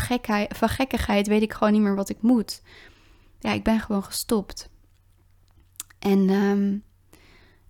van 0.49 0.69
gekkigheid 0.69 1.27
weet 1.27 1.41
ik 1.41 1.53
gewoon 1.53 1.73
niet 1.73 1.81
meer 1.81 1.95
wat 1.95 2.09
ik 2.09 2.21
moet. 2.21 2.61
Ja, 3.39 3.51
ik 3.51 3.63
ben 3.63 3.79
gewoon 3.79 4.03
gestopt. 4.03 4.69
En 5.99 6.29
um, 6.29 6.83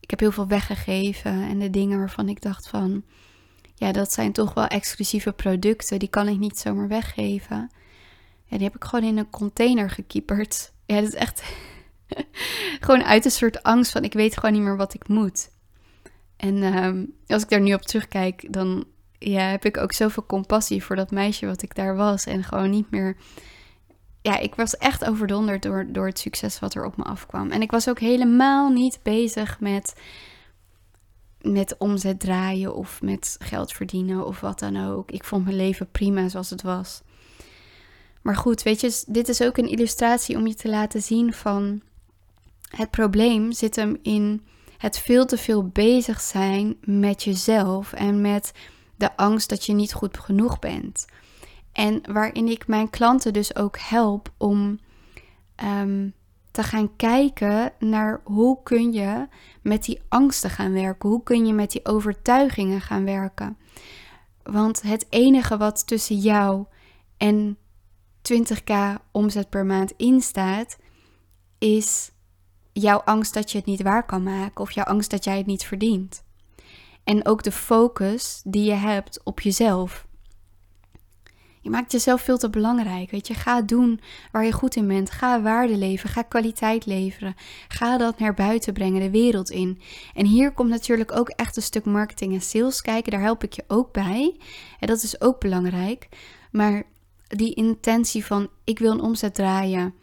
ik 0.07 0.13
heb 0.13 0.19
heel 0.19 0.31
veel 0.31 0.47
weggegeven 0.47 1.31
en 1.31 1.59
de 1.59 1.69
dingen 1.69 1.97
waarvan 1.97 2.29
ik 2.29 2.41
dacht 2.41 2.67
van, 2.67 3.03
ja, 3.75 3.91
dat 3.91 4.13
zijn 4.13 4.31
toch 4.31 4.53
wel 4.53 4.67
exclusieve 4.67 5.31
producten, 5.31 5.99
die 5.99 6.09
kan 6.09 6.27
ik 6.27 6.37
niet 6.37 6.59
zomaar 6.59 6.87
weggeven. 6.87 7.71
Ja, 8.45 8.57
die 8.57 8.65
heb 8.65 8.75
ik 8.75 8.83
gewoon 8.83 9.05
in 9.05 9.17
een 9.17 9.29
container 9.29 9.89
gekieperd. 9.89 10.71
Ja, 10.85 10.95
dat 10.95 11.07
is 11.07 11.15
echt 11.15 11.43
gewoon 12.85 13.03
uit 13.03 13.25
een 13.25 13.31
soort 13.31 13.63
angst 13.63 13.91
van, 13.91 14.03
ik 14.03 14.13
weet 14.13 14.37
gewoon 14.37 14.53
niet 14.53 14.61
meer 14.61 14.77
wat 14.77 14.93
ik 14.93 15.07
moet. 15.07 15.49
En 16.37 16.63
ehm, 16.63 17.05
als 17.27 17.43
ik 17.43 17.49
daar 17.49 17.61
nu 17.61 17.73
op 17.73 17.81
terugkijk, 17.81 18.53
dan 18.53 18.85
ja, 19.19 19.49
heb 19.49 19.65
ik 19.65 19.77
ook 19.77 19.93
zoveel 19.93 20.25
compassie 20.25 20.83
voor 20.83 20.95
dat 20.95 21.11
meisje 21.11 21.45
wat 21.45 21.61
ik 21.61 21.75
daar 21.75 21.95
was. 21.95 22.25
En 22.25 22.43
gewoon 22.43 22.69
niet 22.69 22.91
meer 22.91 23.17
ja, 24.21 24.37
ik 24.37 24.55
was 24.55 24.77
echt 24.77 25.05
overdonderd 25.05 25.61
door, 25.61 25.85
door 25.89 26.05
het 26.05 26.19
succes 26.19 26.59
wat 26.59 26.73
er 26.73 26.85
op 26.85 26.97
me 26.97 27.03
afkwam. 27.03 27.51
En 27.51 27.61
ik 27.61 27.71
was 27.71 27.89
ook 27.89 27.99
helemaal 27.99 28.69
niet 28.69 28.99
bezig 29.03 29.59
met, 29.59 29.93
met 31.41 31.77
omzet 31.77 32.19
draaien 32.19 32.75
of 32.75 33.01
met 33.01 33.35
geld 33.39 33.71
verdienen 33.71 34.25
of 34.25 34.39
wat 34.39 34.59
dan 34.59 34.87
ook. 34.87 35.11
Ik 35.11 35.23
vond 35.23 35.43
mijn 35.43 35.55
leven 35.55 35.91
prima 35.91 36.29
zoals 36.29 36.49
het 36.49 36.61
was. 36.61 37.01
Maar 38.21 38.35
goed, 38.35 38.63
weet 38.63 38.81
je, 38.81 39.03
dit 39.07 39.29
is 39.29 39.41
ook 39.41 39.57
een 39.57 39.69
illustratie 39.69 40.35
om 40.35 40.47
je 40.47 40.55
te 40.55 40.69
laten 40.69 41.01
zien 41.01 41.33
van 41.33 41.81
het 42.67 42.91
probleem 42.91 43.51
zit 43.51 43.75
hem 43.75 43.97
in 44.01 44.45
het 44.77 44.99
veel 44.99 45.25
te 45.25 45.37
veel 45.37 45.67
bezig 45.67 46.21
zijn 46.21 46.77
met 46.81 47.23
jezelf 47.23 47.93
en 47.93 48.21
met 48.21 48.51
de 48.95 49.17
angst 49.17 49.49
dat 49.49 49.65
je 49.65 49.73
niet 49.73 49.93
goed 49.93 50.17
genoeg 50.17 50.59
bent. 50.59 51.05
En 51.77 52.01
waarin 52.11 52.47
ik 52.47 52.67
mijn 52.67 52.89
klanten 52.89 53.33
dus 53.33 53.55
ook 53.55 53.77
help 53.79 54.31
om 54.37 54.79
um, 55.63 56.13
te 56.51 56.63
gaan 56.63 56.95
kijken 56.95 57.73
naar 57.79 58.21
hoe 58.23 58.63
kun 58.63 58.93
je 58.93 59.27
met 59.61 59.83
die 59.83 60.01
angsten 60.07 60.49
gaan 60.49 60.71
werken. 60.71 61.09
Hoe 61.09 61.23
kun 61.23 61.45
je 61.45 61.53
met 61.53 61.71
die 61.71 61.85
overtuigingen 61.85 62.81
gaan 62.81 63.03
werken. 63.03 63.57
Want 64.43 64.81
het 64.81 65.05
enige 65.09 65.57
wat 65.57 65.87
tussen 65.87 66.17
jou 66.17 66.65
en 67.17 67.57
20k 68.33 68.73
omzet 69.11 69.49
per 69.49 69.65
maand 69.65 69.93
instaat, 69.97 70.77
is 71.57 72.11
jouw 72.73 72.99
angst 72.99 73.33
dat 73.33 73.51
je 73.51 73.57
het 73.57 73.67
niet 73.67 73.81
waar 73.81 74.05
kan 74.05 74.23
maken 74.23 74.61
of 74.61 74.71
jouw 74.71 74.85
angst 74.85 75.11
dat 75.11 75.23
jij 75.23 75.37
het 75.37 75.45
niet 75.45 75.65
verdient. 75.65 76.23
En 77.03 77.25
ook 77.27 77.43
de 77.43 77.51
focus 77.51 78.41
die 78.43 78.63
je 78.63 78.73
hebt 78.73 79.23
op 79.23 79.39
jezelf. 79.39 80.06
Je 81.67 81.73
maakt 81.73 81.91
jezelf 81.91 82.21
veel 82.21 82.37
te 82.37 82.49
belangrijk. 82.49 83.27
Je, 83.27 83.33
ga 83.33 83.61
doen 83.61 83.99
waar 84.31 84.45
je 84.45 84.51
goed 84.51 84.75
in 84.75 84.87
bent. 84.87 85.11
Ga 85.11 85.41
waarde 85.41 85.77
leveren. 85.77 86.13
Ga 86.13 86.21
kwaliteit 86.21 86.85
leveren. 86.85 87.35
Ga 87.67 87.97
dat 87.97 88.19
naar 88.19 88.33
buiten 88.33 88.73
brengen, 88.73 89.01
de 89.01 89.09
wereld 89.09 89.49
in. 89.49 89.81
En 90.13 90.25
hier 90.25 90.51
komt 90.51 90.69
natuurlijk 90.69 91.11
ook 91.11 91.29
echt 91.29 91.55
een 91.55 91.61
stuk 91.61 91.85
marketing 91.85 92.33
en 92.33 92.41
sales 92.41 92.81
kijken. 92.81 93.11
Daar 93.11 93.21
help 93.21 93.43
ik 93.43 93.53
je 93.53 93.63
ook 93.67 93.91
bij. 93.91 94.35
En 94.79 94.87
dat 94.87 95.03
is 95.03 95.21
ook 95.21 95.39
belangrijk. 95.39 96.09
Maar 96.51 96.83
die 97.27 97.53
intentie 97.53 98.25
van 98.25 98.49
ik 98.63 98.79
wil 98.79 98.91
een 98.91 99.01
omzet 99.01 99.35
draaien, 99.35 99.93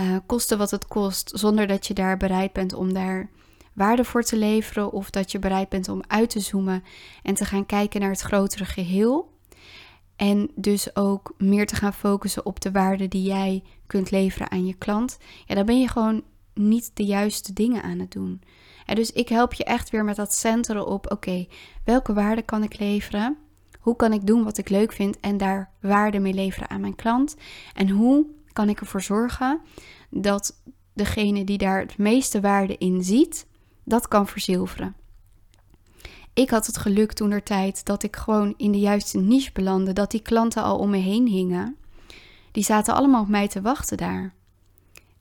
uh, 0.00 0.16
koste 0.26 0.56
wat 0.56 0.70
het 0.70 0.86
kost, 0.86 1.30
zonder 1.34 1.66
dat 1.66 1.86
je 1.86 1.94
daar 1.94 2.16
bereid 2.16 2.52
bent 2.52 2.72
om 2.72 2.92
daar 2.92 3.30
waarde 3.72 4.04
voor 4.04 4.22
te 4.22 4.36
leveren 4.36 4.92
of 4.92 5.10
dat 5.10 5.32
je 5.32 5.38
bereid 5.38 5.68
bent 5.68 5.88
om 5.88 6.02
uit 6.06 6.30
te 6.30 6.40
zoomen 6.40 6.84
en 7.22 7.34
te 7.34 7.44
gaan 7.44 7.66
kijken 7.66 8.00
naar 8.00 8.10
het 8.10 8.20
grotere 8.20 8.64
geheel 8.64 9.34
en 10.16 10.50
dus 10.54 10.96
ook 10.96 11.34
meer 11.38 11.66
te 11.66 11.76
gaan 11.76 11.92
focussen 11.94 12.46
op 12.46 12.60
de 12.60 12.70
waarde 12.70 13.08
die 13.08 13.22
jij 13.22 13.62
kunt 13.86 14.10
leveren 14.10 14.50
aan 14.50 14.66
je 14.66 14.74
klant. 14.74 15.18
Ja, 15.46 15.54
dan 15.54 15.66
ben 15.66 15.80
je 15.80 15.88
gewoon 15.88 16.22
niet 16.54 16.90
de 16.94 17.04
juiste 17.04 17.52
dingen 17.52 17.82
aan 17.82 17.98
het 17.98 18.10
doen. 18.10 18.42
En 18.86 18.94
dus 18.94 19.12
ik 19.12 19.28
help 19.28 19.54
je 19.54 19.64
echt 19.64 19.90
weer 19.90 20.04
met 20.04 20.16
dat 20.16 20.34
centeren 20.34 20.86
op: 20.86 21.12
oké, 21.12 21.46
welke 21.84 22.12
waarde 22.12 22.42
kan 22.42 22.62
ik 22.62 22.78
leveren? 22.78 23.36
Hoe 23.80 23.96
kan 23.96 24.12
ik 24.12 24.26
doen 24.26 24.44
wat 24.44 24.58
ik 24.58 24.68
leuk 24.68 24.92
vind 24.92 25.20
en 25.20 25.36
daar 25.36 25.70
waarde 25.80 26.18
mee 26.18 26.34
leveren 26.34 26.70
aan 26.70 26.80
mijn 26.80 26.94
klant? 26.94 27.36
En 27.74 27.88
hoe 27.88 28.26
kan 28.52 28.68
ik 28.68 28.80
ervoor 28.80 29.02
zorgen 29.02 29.60
dat 30.10 30.62
degene 30.92 31.44
die 31.44 31.58
daar 31.58 31.80
het 31.80 31.98
meeste 31.98 32.40
waarde 32.40 32.78
in 32.78 33.02
ziet, 33.04 33.46
dat 33.84 34.08
kan 34.08 34.26
verzilveren? 34.26 34.96
Ik 36.36 36.50
had 36.50 36.66
het 36.66 36.76
geluk 36.76 37.12
toen 37.12 37.30
er 37.30 37.42
tijd 37.42 37.84
dat 37.84 38.02
ik 38.02 38.16
gewoon 38.16 38.54
in 38.56 38.72
de 38.72 38.78
juiste 38.78 39.18
niche 39.18 39.50
belandde. 39.52 39.92
Dat 39.92 40.10
die 40.10 40.22
klanten 40.22 40.62
al 40.62 40.78
om 40.78 40.90
me 40.90 40.96
heen 40.96 41.26
hingen. 41.26 41.76
Die 42.52 42.64
zaten 42.64 42.94
allemaal 42.94 43.22
op 43.22 43.28
mij 43.28 43.48
te 43.48 43.60
wachten 43.60 43.96
daar. 43.96 44.34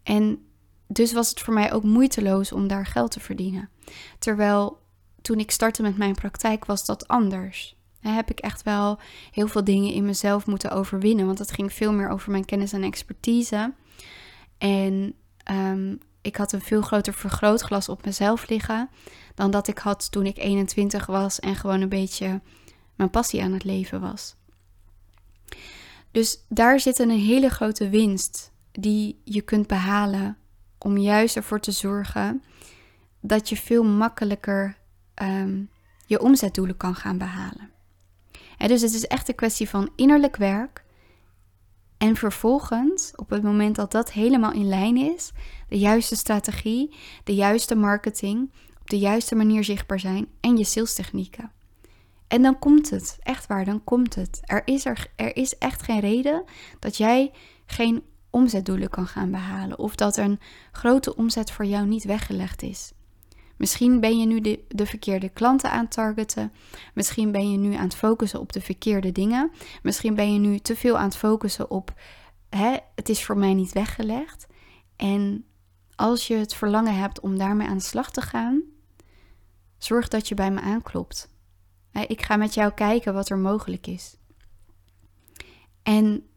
En 0.03 0.45
dus 0.88 1.13
was 1.13 1.29
het 1.29 1.39
voor 1.39 1.53
mij 1.53 1.74
ook 1.74 1.84
moeiteloos 1.84 2.51
om 2.51 2.67
daar 2.67 2.86
geld 2.86 3.12
te 3.12 3.19
verdienen. 3.19 3.69
Terwijl 4.19 4.79
toen 5.22 5.39
ik 5.39 5.51
startte 5.51 5.81
met 5.81 5.98
mijn 5.98 6.15
praktijk 6.15 6.65
was 6.65 6.86
dat 6.86 7.07
anders. 7.07 7.75
Dan 8.01 8.13
heb 8.13 8.29
ik 8.29 8.39
echt 8.39 8.63
wel 8.63 9.00
heel 9.31 9.48
veel 9.48 9.63
dingen 9.63 9.93
in 9.93 10.05
mezelf 10.05 10.45
moeten 10.45 10.72
overwinnen, 10.72 11.25
want 11.25 11.39
het 11.39 11.51
ging 11.51 11.74
veel 11.74 11.93
meer 11.93 12.10
over 12.10 12.31
mijn 12.31 12.45
kennis 12.45 12.74
en 12.74 12.84
expertise. 12.84 13.74
En 14.57 15.15
um, 15.51 16.00
ik 16.25 16.36
had 16.36 16.51
een 16.51 16.62
veel 16.62 16.82
groter 16.82 17.13
vergrootglas 17.13 17.89
op 17.89 18.05
mezelf 18.05 18.50
liggen 18.50 18.89
dan 19.36 19.51
dat 19.51 19.67
ik 19.67 19.77
had 19.77 20.12
toen 20.12 20.25
ik 20.25 20.38
21 20.38 21.05
was 21.05 21.39
en 21.39 21.55
gewoon 21.55 21.82
een 21.82 21.89
beetje 21.89 22.41
mijn 22.96 23.10
passie 23.10 23.44
aan 23.44 23.53
het 23.53 23.63
leven 23.63 24.01
was. 24.01 24.36
Dus 26.12 26.46
daar 26.50 26.79
zit 26.79 27.00
een 27.00 27.10
hele 27.10 27.50
grote 27.50 27.89
winst 27.89 28.51
die 28.72 29.22
je 29.24 29.41
kunt 29.41 29.67
behalen 29.67 30.38
om 30.77 30.98
juist 30.98 31.36
ervoor 31.36 31.60
te 31.60 31.72
zorgen 31.72 32.44
dat 33.20 33.50
je 33.50 33.58
veel 33.58 33.84
makkelijker 33.84 34.77
ehm, 35.13 35.63
je 36.05 36.20
omzetdoelen 36.20 36.77
kan 36.77 36.96
gaan 36.96 37.17
behalen. 37.17 37.72
dus 38.58 38.82
het 38.82 38.94
is 38.94 39.08
echt 39.08 39.29
een 39.29 39.36
kwestie 39.36 39.70
van 39.70 39.89
innerlijk 39.96 40.36
werk. 40.36 40.85
En 42.05 42.15
vervolgens, 42.15 43.12
op 43.15 43.29
het 43.29 43.43
moment 43.43 43.75
dat 43.75 43.91
dat 43.91 44.12
helemaal 44.12 44.51
in 44.51 44.67
lijn 44.67 44.97
is, 44.97 45.31
de 45.67 45.79
juiste 45.79 46.15
strategie, 46.15 46.95
de 47.24 47.35
juiste 47.35 47.75
marketing, 47.75 48.51
op 48.81 48.89
de 48.89 49.00
juiste 49.00 49.35
manier 49.35 49.63
zichtbaar 49.63 50.00
zijn 50.00 50.27
en 50.41 50.57
je 50.57 50.63
salestechnieken. 50.63 51.51
En 52.27 52.41
dan 52.41 52.59
komt 52.59 52.89
het, 52.89 53.17
echt 53.24 53.47
waar, 53.47 53.65
dan 53.65 53.83
komt 53.83 54.15
het. 54.15 54.39
Er 54.43 54.62
is, 54.65 54.85
er, 54.85 55.07
er 55.15 55.35
is 55.35 55.57
echt 55.57 55.81
geen 55.81 56.00
reden 56.00 56.43
dat 56.79 56.97
jij 56.97 57.31
geen 57.65 58.03
omzetdoelen 58.29 58.89
kan 58.89 59.07
gaan 59.07 59.31
behalen 59.31 59.79
of 59.79 59.95
dat 59.95 60.17
een 60.17 60.39
grote 60.71 61.15
omzet 61.15 61.51
voor 61.51 61.65
jou 61.65 61.88
niet 61.88 62.03
weggelegd 62.03 62.62
is. 62.62 62.91
Misschien 63.57 64.00
ben 64.00 64.19
je 64.19 64.25
nu 64.25 64.41
de, 64.41 64.65
de, 64.67 64.85
verkeerde 64.85 65.29
klanten 65.29 65.71
aan 65.71 65.83
het 65.83 65.91
targeten. 65.91 66.51
Misschien 66.93 67.31
ben 67.31 67.51
je 67.51 67.57
nu 67.57 67.74
aan 67.74 67.83
het 67.83 67.95
focussen 67.95 68.39
op 68.39 68.53
de 68.53 68.62
verkeerde 68.62 69.12
dingen. 69.12 69.51
Misschien 69.83 70.15
ben 70.15 70.33
je 70.33 70.39
nu 70.39 70.59
te 70.59 70.75
veel 70.75 70.97
aan 70.97 71.05
het 71.05 71.17
focussen 71.17 71.69
op 71.69 71.93
hè, 72.55 72.77
het 72.95 73.09
is 73.09 73.24
voor 73.24 73.38
mij 73.38 73.53
niet 73.53 73.74
weggelegd. 73.74 74.47
En 74.95 75.45
als 75.95 76.27
je 76.27 76.35
het 76.35 76.55
verlangen 76.55 76.95
hebt 76.95 77.19
om 77.19 77.38
daarmee 77.38 77.67
aan 77.67 77.77
de 77.77 77.83
slag 77.83 78.12
te 78.12 78.21
gaan, 78.21 78.62
zorg 79.77 80.07
dat 80.07 80.27
je 80.27 80.35
bij 80.35 80.51
me 80.51 80.62
aanklopt. 80.62 81.29
Ik 82.07 82.21
ga 82.21 82.35
met 82.35 82.53
jou 82.53 82.74
kijken 82.74 83.13
wat 83.13 83.29
er 83.29 83.38
mogelijk 83.38 83.88
is. 83.88 84.17
En 85.83 86.27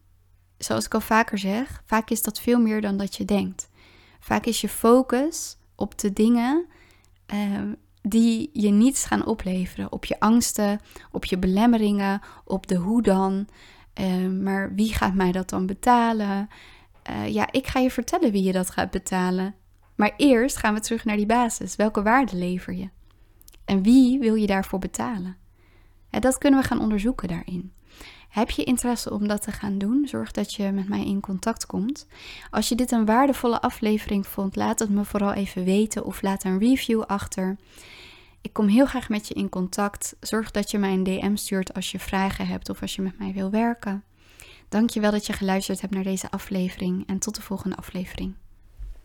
zoals 0.57 0.85
ik 0.85 0.93
al 0.93 1.01
vaker 1.01 1.37
zeg, 1.37 1.83
vaak 1.85 2.09
is 2.09 2.21
dat 2.21 2.39
veel 2.39 2.59
meer 2.59 2.81
dan 2.81 2.97
dat 2.97 3.15
je 3.15 3.25
denkt. 3.25 3.69
Vaak 4.19 4.45
is 4.45 4.61
je 4.61 4.69
focus 4.69 5.57
op 5.75 5.99
de 5.99 6.13
dingen 6.13 6.65
uh, 7.33 7.61
die 8.01 8.49
je 8.53 8.69
niets 8.69 9.05
gaan 9.05 9.25
opleveren. 9.25 9.91
Op 9.91 10.05
je 10.05 10.19
angsten, 10.19 10.79
op 11.11 11.25
je 11.25 11.37
belemmeringen, 11.37 12.21
op 12.45 12.67
de 12.67 12.75
hoe 12.75 13.01
dan. 13.01 13.47
Uh, 13.99 14.27
maar 14.27 14.75
wie 14.75 14.93
gaat 14.93 15.13
mij 15.13 15.31
dat 15.31 15.49
dan 15.49 15.65
betalen? 15.65 16.49
Uh, 17.09 17.27
ja, 17.27 17.51
ik 17.51 17.67
ga 17.67 17.79
je 17.79 17.91
vertellen 17.91 18.31
wie 18.31 18.43
je 18.43 18.51
dat 18.51 18.69
gaat 18.69 18.91
betalen. 18.91 19.55
Maar 19.95 20.13
eerst 20.17 20.57
gaan 20.57 20.73
we 20.73 20.79
terug 20.79 21.05
naar 21.05 21.17
die 21.17 21.25
basis. 21.25 21.75
Welke 21.75 22.01
waarde 22.01 22.35
lever 22.35 22.73
je? 22.73 22.89
En 23.65 23.81
wie 23.81 24.19
wil 24.19 24.35
je 24.35 24.47
daarvoor 24.47 24.79
betalen? 24.79 25.37
En 26.09 26.21
dat 26.21 26.37
kunnen 26.37 26.61
we 26.61 26.67
gaan 26.67 26.81
onderzoeken 26.81 27.27
daarin. 27.27 27.73
Heb 28.29 28.49
je 28.49 28.63
interesse 28.63 29.13
om 29.13 29.27
dat 29.27 29.41
te 29.41 29.51
gaan 29.51 29.77
doen? 29.77 30.07
Zorg 30.07 30.31
dat 30.31 30.53
je 30.53 30.71
met 30.71 30.89
mij 30.89 31.05
in 31.05 31.19
contact 31.19 31.65
komt. 31.65 32.07
Als 32.49 32.69
je 32.69 32.75
dit 32.75 32.91
een 32.91 33.05
waardevolle 33.05 33.61
aflevering 33.61 34.27
vond, 34.27 34.55
laat 34.55 34.79
het 34.79 34.89
me 34.89 35.05
vooral 35.05 35.33
even 35.33 35.63
weten 35.63 36.05
of 36.05 36.21
laat 36.21 36.43
een 36.43 36.59
review 36.59 37.01
achter. 37.01 37.57
Ik 38.41 38.53
kom 38.53 38.67
heel 38.67 38.85
graag 38.85 39.09
met 39.09 39.27
je 39.27 39.33
in 39.33 39.49
contact. 39.49 40.15
Zorg 40.19 40.51
dat 40.51 40.71
je 40.71 40.77
mij 40.77 40.93
een 40.93 41.03
DM 41.03 41.35
stuurt 41.35 41.73
als 41.73 41.91
je 41.91 41.99
vragen 41.99 42.47
hebt 42.47 42.69
of 42.69 42.81
als 42.81 42.95
je 42.95 43.01
met 43.01 43.19
mij 43.19 43.33
wil 43.33 43.49
werken. 43.49 44.03
Dankjewel 44.69 45.11
dat 45.11 45.25
je 45.25 45.33
geluisterd 45.33 45.81
hebt 45.81 45.93
naar 45.93 46.03
deze 46.03 46.31
aflevering 46.31 47.07
en 47.07 47.19
tot 47.19 47.35
de 47.35 47.41
volgende 47.41 47.75
aflevering. 47.75 48.33